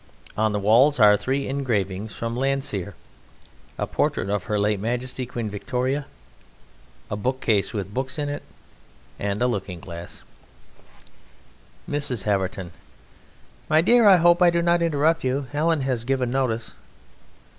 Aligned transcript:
On 0.35 0.51
the 0.51 0.57
walls 0.59 0.99
are 0.99 1.15
three 1.15 1.47
engravings 1.47 2.11
from 2.11 2.35
Landseer, 2.35 2.95
a 3.77 3.85
portrait 3.85 4.31
of 4.31 4.45
Her 4.45 4.57
late 4.57 4.79
Majesty 4.79 5.27
Queen 5.27 5.47
Victoria, 5.47 6.07
a 7.11 7.15
bookcase 7.15 7.71
with 7.71 7.93
books 7.93 8.17
in 8.17 8.27
it, 8.27 8.41
and 9.19 9.43
a 9.43 9.47
looking 9.47 9.79
glass_.) 9.79 10.23
MRS. 11.87 12.23
HAVERTON: 12.23 12.71
My 13.69 13.81
dear 13.81 14.07
I 14.07 14.17
hope 14.17 14.41
I 14.41 14.49
do 14.49 14.63
not 14.63 14.81
interrupt 14.81 15.23
you 15.23 15.41
Helen 15.51 15.81
has 15.81 16.03
given 16.03 16.31
notice. 16.31 16.73